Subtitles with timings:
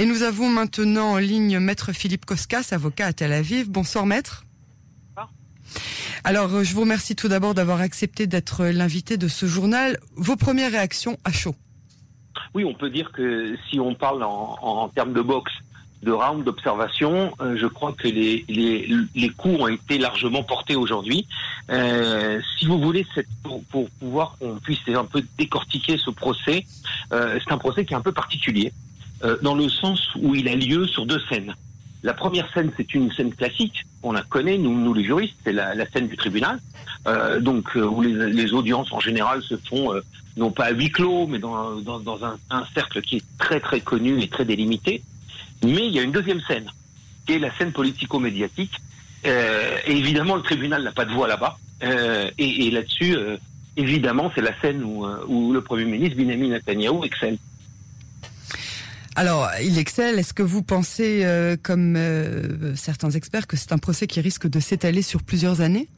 [0.00, 3.68] Et nous avons maintenant en ligne Maître Philippe Koskas, avocat à Tel Aviv.
[3.68, 4.46] Bonsoir Maître.
[6.24, 9.98] Alors, je vous remercie tout d'abord d'avoir accepté d'être l'invité de ce journal.
[10.16, 11.54] Vos premières réactions à chaud
[12.54, 15.52] Oui, on peut dire que si on parle en, termes de boxe,
[16.02, 21.26] de round d'observation, euh, je crois que les, les, coups ont été largement portés aujourd'hui.
[21.68, 23.06] Euh, si vous voulez,
[23.42, 26.64] pour, pour pouvoir qu'on puisse un peu décortiquer ce procès,
[27.12, 28.72] euh, c'est un procès qui est un peu particulier,
[29.42, 31.54] dans le sens où il a lieu sur deux scènes.
[32.02, 35.52] La première scène, c'est une scène classique, on la connaît, nous, nous les juristes, c'est
[35.52, 36.58] la, la, scène du tribunal,
[37.06, 40.00] euh, donc euh, où les, les, audiences en général se font euh,
[40.36, 43.60] non pas à huis clos, mais dans, dans, dans un, un, cercle qui est très
[43.60, 45.02] très connu et très délimité.
[45.62, 46.70] Mais il y a une deuxième scène,
[47.26, 48.72] qui est la scène politico-médiatique.
[49.26, 51.58] Euh, et évidemment, le tribunal n'a pas de voix là-bas.
[51.82, 53.14] et, et là-dessus,
[53.76, 57.36] évidemment, c'est la scène où, où le Premier ministre Benjamin Netanyahu excelle.
[59.16, 60.18] Alors, il excelle.
[60.18, 64.48] Est-ce que vous pensez, euh, comme euh, certains experts, que c'est un procès qui risque
[64.48, 65.88] de s'étaler sur plusieurs années?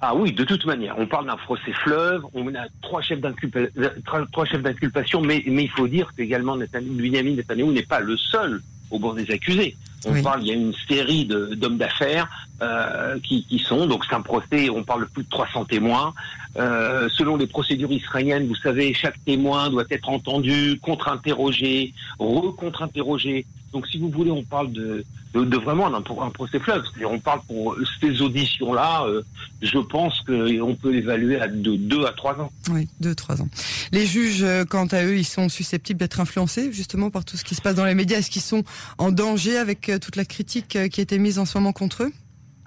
[0.00, 5.22] Ah oui, de toute manière, on parle d'un procès fleuve, on a trois chefs d'inculpation,
[5.22, 9.74] mais, il faut dire qu'également Benjamin Netanyahu n'est pas le seul au bord des accusés.
[10.06, 12.28] On parle, il y a une série d'hommes d'affaires
[12.62, 16.14] euh, qui, qui, sont, donc c'est un procès, on parle de plus de 300 témoins.
[16.56, 23.44] Euh, selon les procédures israéliennes, vous savez, chaque témoin doit être entendu, contre-interrogé, re-contre-interrogé.
[23.72, 26.82] Donc si vous voulez, on parle de, de, vraiment un, un procès fleuve.
[27.04, 29.22] On parle pour ces auditions-là, euh,
[29.62, 32.52] je pense qu'on peut évaluer à de 2 à 3 ans.
[32.70, 33.48] Oui, 2 trois ans.
[33.92, 37.44] Les juges, euh, quant à eux, ils sont susceptibles d'être influencés justement par tout ce
[37.44, 38.18] qui se passe dans les médias.
[38.18, 38.64] Est-ce qu'ils sont
[38.98, 42.04] en danger avec euh, toute la critique qui a été mise en ce moment contre
[42.04, 42.12] eux?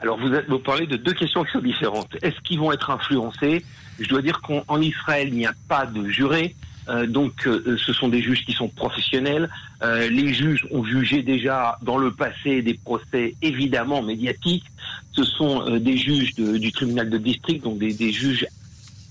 [0.02, 2.16] Alors vous, vous parlez de deux questions qui sont différentes.
[2.22, 3.66] Est-ce qu'ils vont être influencés?
[4.00, 6.56] Je dois dire qu'en Israël, il n'y a pas de juré.
[6.90, 9.50] Euh, donc, euh, ce sont des juges qui sont professionnels.
[9.84, 14.66] Euh, les juges ont jugé déjà dans le passé des procès évidemment médiatiques.
[15.14, 18.46] Ce sont des juges du tribunal de district, donc des, juges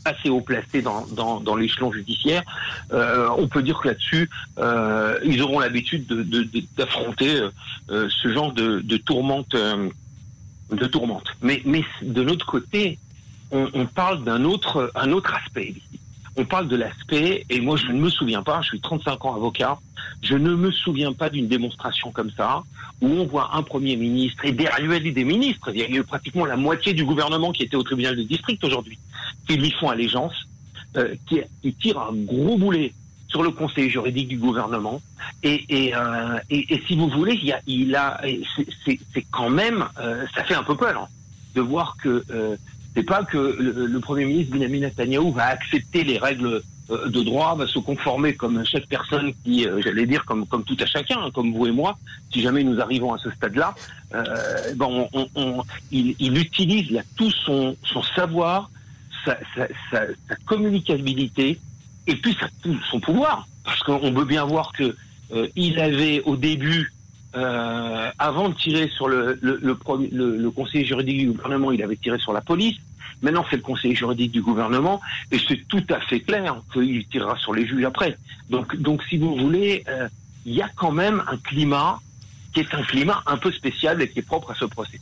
[0.05, 2.43] assez haut placés dans, l'échelon judiciaire.
[2.91, 4.31] on peut dire que là-dessus,
[5.25, 6.07] ils auront l'habitude
[6.77, 7.41] d'affronter
[7.89, 9.55] ce genre de, de tourmente.
[9.55, 11.27] de tourmente.
[11.43, 11.63] Mais,
[12.01, 12.99] de l'autre côté,
[13.51, 15.75] on, parle d'un autre, un autre aspect
[16.37, 19.35] on parle de l'aspect, et moi je ne me souviens pas, je suis 35 ans
[19.35, 19.79] avocat,
[20.23, 22.63] je ne me souviens pas d'une démonstration comme ça,
[23.01, 26.03] où on voit un Premier ministre, et derrière lui des ministres, il y a eu
[26.03, 28.99] pratiquement la moitié du gouvernement qui était au tribunal de district aujourd'hui,
[29.47, 30.35] qui lui font allégeance,
[30.97, 32.93] euh, qui, qui tirent un gros boulet
[33.29, 35.03] sur le conseil juridique du gouvernement.
[35.43, 38.21] Et, et, euh, et, si vous voulez, il, y a, il a,
[38.85, 41.09] c'est quand même, euh, ça fait un peu peur hein,
[41.55, 42.25] de voir que
[42.95, 47.55] c'est pas que le, Premier ministre Benjamin Netanyahu va accepter les règles euh, de droit,
[47.55, 51.21] va se conformer comme chaque personne qui, euh, j'allais dire, comme, comme tout à chacun,
[51.21, 51.99] hein, comme vous et moi,
[52.33, 53.75] si jamais nous arrivons à ce stade-là,
[54.15, 54.25] euh,
[54.75, 55.63] bon, on,
[55.93, 58.71] il, il, utilise là, tout son, son savoir,
[59.25, 61.61] sa, sa, sa, sa, communicabilité
[62.07, 62.35] et puis
[62.91, 63.47] son pouvoir.
[63.65, 64.97] Parce qu'on veut bien voir que
[65.57, 66.91] il avait au début
[67.35, 71.97] euh, avant de tirer sur le, le, le, le, conseiller juridique du gouvernement, il avait
[71.97, 72.77] tiré sur la police.
[73.21, 75.01] Maintenant, c'est le conseiller juridique du gouvernement,
[75.31, 78.17] et c'est tout à fait clair qu'il tirera sur les juges après.
[78.49, 80.09] Donc, donc si vous voulez, euh,
[80.47, 82.01] il y a quand même un climat
[82.55, 85.01] qui est un climat un peu spécial et qui est propre à ce procès.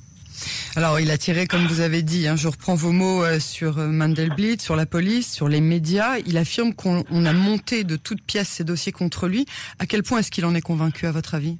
[0.74, 3.76] Alors, il a tiré, comme vous avez dit, hein, je reprends vos mots euh, sur
[3.76, 6.18] Mandelblit, sur la police, sur les médias.
[6.26, 9.46] Il affirme qu'on a monté de toutes pièces ces dossiers contre lui.
[9.78, 11.56] À quel point est-ce qu'il en est convaincu, à votre avis?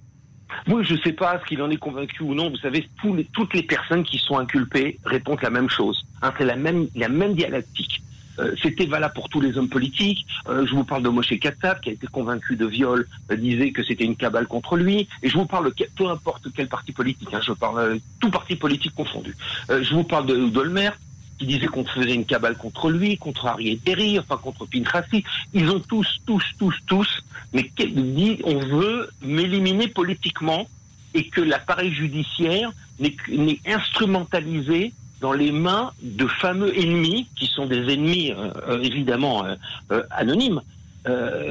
[0.66, 2.50] Moi, je ne sais pas ce qu'il en est convaincu ou non.
[2.50, 2.88] Vous savez,
[3.32, 6.04] toutes les personnes qui sont inculpées répondent la même chose.
[6.22, 8.02] Hein, c'est la même, la même dialectique.
[8.38, 10.26] Euh, c'était valable pour tous les hommes politiques.
[10.48, 13.72] Euh, je vous parle de Moshe Katsav, qui a été convaincu de viol, euh, disait
[13.72, 15.08] que c'était une cabale contre lui.
[15.22, 18.56] Et je vous parle de peu importe quel parti politique, hein, je parle tout parti
[18.56, 19.34] politique confondu.
[19.68, 20.90] je vous parle de Dolmer,
[21.38, 25.24] qui disait qu'on faisait une cabale contre lui, contre Ariel Terry, enfin contre Pinchassi.
[25.52, 30.66] Ils ont tous, tous, tous, tous, mais dit on veut m'éliminer politiquement
[31.14, 37.92] et que l'appareil judiciaire n'est instrumentalisé dans les mains de fameux ennemis, qui sont des
[37.92, 39.44] ennemis euh, euh, évidemment
[39.90, 40.60] euh, anonymes,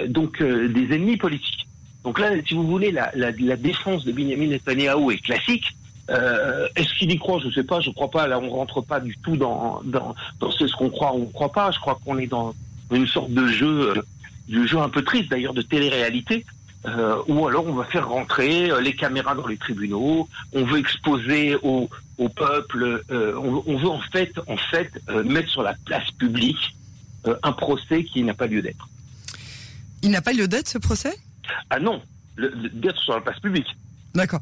[0.10, 1.66] donc des ennemis politiques.
[2.04, 5.68] Donc là, si vous voulez, la, la, la défense de Benjamin Netanyahu est classique.
[6.10, 7.40] Euh, Est-ce qu'il y croit?
[7.40, 7.80] Je ne sais pas.
[7.80, 8.28] Je crois pas.
[8.28, 11.52] Là, on rentre pas du tout dans dans, dans ce qu'on croit ou on croit
[11.52, 11.72] pas.
[11.72, 12.54] Je crois qu'on est dans
[12.92, 14.02] une sorte de jeu, euh,
[14.48, 16.46] du jeu un peu triste d'ailleurs de télé-réalité.
[16.88, 20.78] Euh, ou alors on va faire rentrer euh, les caméras dans les tribunaux, on veut
[20.78, 24.92] exposer au, au peuple, euh, on, on, veut en fait, en fait
[25.24, 26.76] mettre sur la place publique
[27.42, 28.88] un procès qui n'a pas lieu d'être.
[30.04, 31.16] Il n'a pas lieu d'être ce procès?
[31.72, 32.04] Ah non,
[32.38, 33.76] d'être sur la place publique.
[34.16, 34.40] D'accord.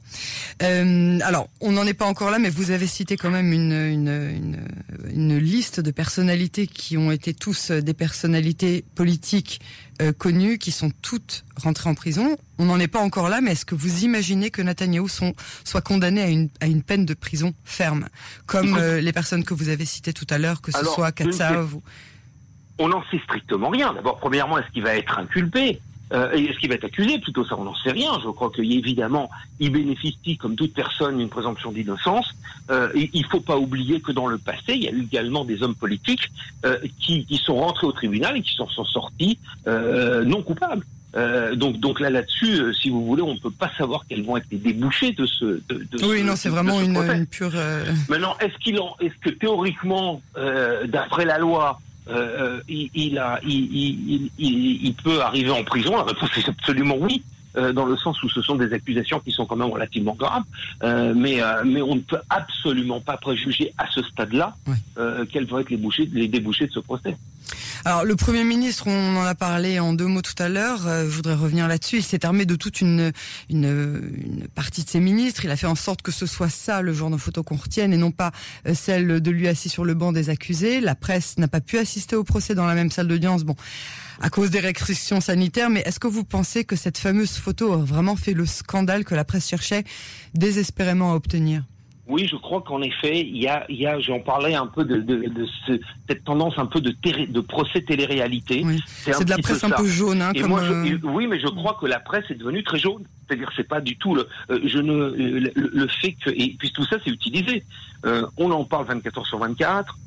[0.62, 3.72] Euh, alors, on n'en est pas encore là, mais vous avez cité quand même une,
[3.72, 4.68] une, une,
[5.12, 9.60] une, liste de personnalités qui ont été tous des personnalités politiques
[10.02, 12.38] euh, connues, qui sont toutes rentrées en prison.
[12.60, 15.34] On n'en est pas encore là, mais est-ce que vous imaginez que Netanyahou sont,
[15.64, 18.08] soit condamné à une, à une peine de prison ferme,
[18.46, 21.74] comme euh, les personnes que vous avez citées tout à l'heure, que ce soit Katsav
[21.74, 21.82] ou...
[22.80, 23.94] On n'en sait strictement rien.
[23.94, 25.80] D'abord, premièrement, est-ce qu'il va être inculpé?
[26.14, 28.12] Euh, est-ce qu'il va être accusé Plutôt ça, on n'en sait rien.
[28.24, 29.30] Je crois qu'évidemment,
[29.60, 32.28] il bénéficie, comme toute personne, d'une présomption d'innocence.
[32.70, 35.44] Euh, il ne faut pas oublier que dans le passé, il y a eu également
[35.44, 36.32] des hommes politiques
[36.66, 40.86] euh, qui, qui, sont rentrés au tribunal et qui sont, sont sortis euh, non coupables.
[41.16, 44.24] Euh, donc, donc là, là-dessus, euh, si vous voulez, on ne peut pas savoir quels
[44.24, 45.46] vont être les débouchés de ce.
[45.46, 47.52] De, de oui, non, c'est vraiment une, une, pure.
[48.10, 50.22] Maintenant, est-ce qu'il en, est-ce que théoriquement,
[50.88, 56.30] d'après la loi, euh, il, il, a, il, il, peut arriver en prison La réponse
[56.38, 57.24] est absolument oui.
[57.56, 60.42] Euh, dans le sens où ce sont des accusations qui sont quand même relativement graves,
[60.82, 64.74] euh, mais euh, mais on ne peut absolument pas préjuger à ce stade-là oui.
[64.98, 67.16] Euh, quels vont être les, bouchées, les débouchés de ce procès.
[67.86, 71.04] Alors le Premier ministre, on en a parlé en deux mots tout à l'heure, euh,
[71.04, 73.12] je voudrais revenir là-dessus, il s'est armé de toute une,
[73.50, 73.66] une,
[74.26, 76.94] une, partie de ses ministres, il a fait en sorte que ce soit ça le
[76.94, 78.32] genre de photo qu'on retienne et non pas
[78.68, 80.80] euh, celle de lui assis sur le banc des accusés.
[80.80, 83.56] La presse n'a pas pu assister au procès dans la même salle d'audience, bon,
[84.22, 87.78] à cause des restrictions sanitaires, mais est-ce que vous pensez que cette fameuse photo a
[87.78, 89.84] vraiment fait le scandale que la presse cherchait
[90.34, 91.64] désespérément à obtenir?
[92.08, 94.84] Oui, je crois qu'en effet, il y a, il y a j'en parlais un peu
[94.84, 96.94] de, de, de ce, cette tendance un peu de,
[97.26, 98.62] de procès télé-réalité.
[98.66, 98.82] Oui.
[98.86, 100.22] C'est de la presse un peu jaune.
[100.22, 103.04] Hein, comme moi, je, oui, mais je crois que la presse est devenue très jaune.
[103.26, 106.72] C'est-à-dire, c'est pas du tout le, euh, je ne, le, le, fait que, et puis
[106.74, 107.64] tout ça, c'est utilisé.
[108.06, 109.98] Euh, on en parle 24 heures sur 24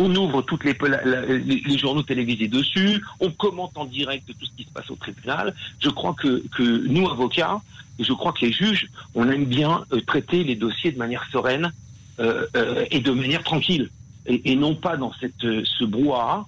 [0.00, 4.70] on ouvre toutes les, journaux télévisés dessus, on commente en direct tout ce qui se
[4.70, 5.54] passe au tribunal.
[5.78, 7.60] Je crois que, nous, avocats,
[7.98, 11.24] et je crois que les juges, on aime bien euh, traiter les dossiers de manière
[11.30, 11.70] sereine
[12.18, 13.90] euh, euh, et de manière tranquille,
[14.26, 16.46] et, non pas dans ce brouhaha.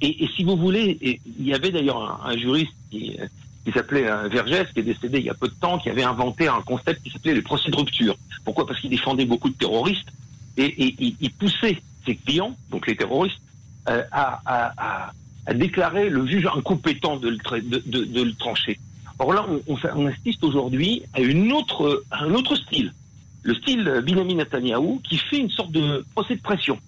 [0.00, 3.16] Et, si vous voulez, il y avait d'ailleurs un, juriste qui,
[3.64, 6.48] qui s'appelait Vergès, qui est décédé il y a peu de temps, qui avait inventé
[6.48, 8.16] un concept qui s'appelait les procès de rupture.
[8.44, 8.66] Pourquoi?
[8.66, 10.08] Parce qu'il défendait beaucoup de terroristes
[10.56, 13.40] et il poussait ses clients, donc les terroristes,
[13.88, 15.12] euh, à,
[15.54, 18.78] déclarer le juge incompétent de le, trancher.
[19.18, 22.94] Or là, on, on, assiste aujourd'hui à, un autre style,
[23.42, 26.78] le style Binyamin Netanyahu, qui fait une sorte de procès de pression.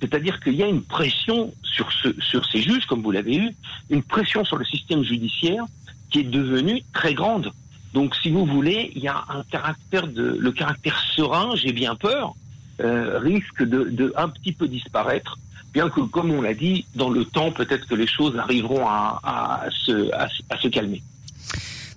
[0.00, 3.56] C'est-à-dire qu'il y a une pression sur, ce, sur ces juges, comme vous l'avez eu,
[3.88, 5.64] une pression sur le système judiciaire
[6.10, 7.52] qui est devenue très grande.
[7.94, 12.34] Donc, si vous voulez, il y a un caractère le caractère serein, j'ai bien peur,
[12.80, 15.38] euh, risque de, de, un petit peu disparaître,
[15.72, 19.20] bien que, comme on l'a dit, dans le temps, peut-être que les choses arriveront à,
[19.22, 21.02] à, se, à, à, se calmer.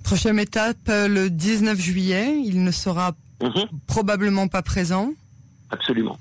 [0.04, 3.68] Prochaine étape, le 19 juillet, il ne sera -hmm.
[3.88, 5.14] probablement pas présent.
[5.70, 6.18] Absolument.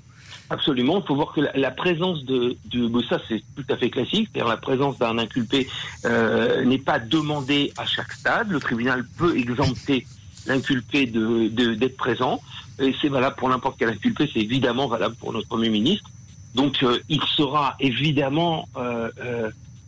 [0.49, 1.01] Absolument.
[1.01, 4.29] Il faut voir que la, la présence de, de ça, c'est tout à fait classique.
[4.31, 5.67] C'est-à-dire la présence d'un inculpé
[6.05, 8.49] euh, n'est pas demandée à chaque stade.
[8.49, 10.05] Le tribunal peut exempter
[10.45, 12.41] l'inculpé d'être de, de, présent.
[12.77, 16.09] C'est valable pour n'importe quel inculpé, c'est évidemment valable pour notre Premier ministre.
[16.53, 19.09] Donc euh, il sera évidemment euh,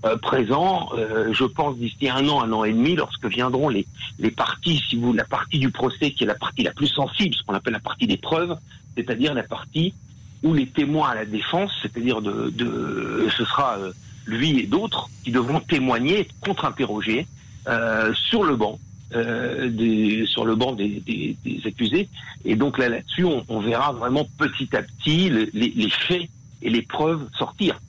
[0.06, 0.90] euh, présent,
[1.32, 3.86] je pense, d'ici un an, un an et demi, lorsque viendront les,
[4.32, 7.44] parties, si vous, la partie du procès qui est la partie la plus sensible, ce
[7.44, 8.56] qu'on appelle la partie des preuves,
[8.96, 9.94] c'est-à-dire la partie
[10.42, 13.78] où les témoins à la défense, c'est-à-dire de, de, ce sera
[14.26, 17.28] lui et d'autres qui devront témoigner, contre-interroger
[18.14, 18.80] sur le banc
[19.14, 22.10] euh, des, sur le banc des, des, des, accusés.
[22.46, 26.30] Et donc là, là-dessus, on, on, verra vraiment petit à petit le, les, les, faits
[26.62, 27.80] et les preuves sortir.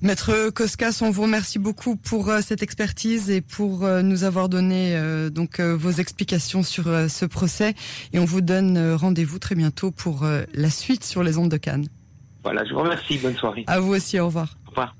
[0.00, 4.48] Maître Koskas, on vous remercie beaucoup pour euh, cette expertise et pour euh, nous avoir
[4.48, 7.74] donné euh, donc vos explications sur ce procès.
[8.12, 10.24] Et on vous donne rendez-vous très bientôt pour
[10.54, 11.88] la suite sur les ondes de Cannes.
[12.44, 13.18] Voilà, je vous remercie.
[13.18, 13.64] Bonne soirée.
[13.66, 14.20] À vous aussi.
[14.20, 14.56] Au revoir.
[14.66, 14.94] Au revoir.